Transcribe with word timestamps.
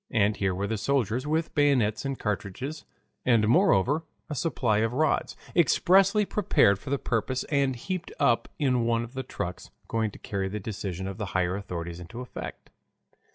And 0.09 0.35
here 0.35 0.55
were 0.55 0.65
the 0.65 0.79
soldiers 0.79 1.27
with 1.27 1.53
bayonets 1.53 2.05
and 2.05 2.17
cartridges, 2.17 2.85
and 3.23 3.47
moreover, 3.47 4.01
a 4.31 4.33
supply 4.33 4.79
of 4.79 4.93
rods, 4.93 5.37
expressly 5.55 6.25
prepared 6.25 6.79
for 6.79 6.89
the 6.89 6.97
purpose 6.97 7.43
and 7.51 7.75
heaped 7.75 8.11
up 8.19 8.47
in 8.57 8.85
one 8.87 9.03
of 9.03 9.13
the 9.13 9.21
trucks, 9.21 9.69
going 9.87 10.09
to 10.09 10.17
carry 10.17 10.49
the 10.49 10.59
decision 10.59 11.07
of 11.07 11.19
the 11.19 11.25
higher 11.37 11.55
authorities 11.55 11.99
into 11.99 12.19
effect. 12.21 12.71